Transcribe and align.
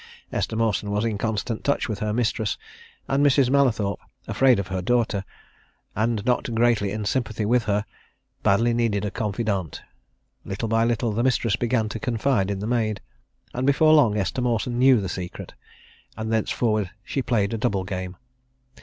Esther 0.33 0.55
Mawson 0.55 0.89
was 0.89 1.05
in 1.05 1.19
constant 1.19 1.63
touch 1.63 1.87
with 1.87 1.99
her 1.99 2.11
mistress, 2.11 2.57
and 3.07 3.23
Mrs. 3.23 3.51
Mallathorpe, 3.51 3.99
afraid 4.27 4.57
of 4.57 4.69
her 4.69 4.81
daughter, 4.81 5.23
and 5.95 6.25
not 6.25 6.51
greatly 6.55 6.89
in 6.91 7.05
sympathy 7.05 7.45
with 7.45 7.65
her, 7.65 7.85
badly 8.41 8.73
needed 8.73 9.05
a 9.05 9.11
confidante. 9.11 9.83
Little 10.43 10.67
by 10.67 10.85
little 10.85 11.11
the 11.11 11.21
mistress 11.21 11.55
began 11.55 11.87
to 11.89 11.99
confide 11.99 12.49
in 12.49 12.57
the 12.57 12.65
maid, 12.65 12.99
and 13.53 13.67
before 13.67 13.93
long 13.93 14.17
Esther 14.17 14.41
Mawson 14.41 14.79
knew 14.79 14.99
the 14.99 15.07
secret 15.07 15.53
and 16.17 16.33
thenceforward 16.33 16.89
she 17.03 17.21
played 17.21 17.53
a 17.53 17.57
double 17.59 17.83
game. 17.83 18.17